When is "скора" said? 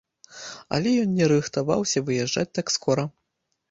2.81-3.03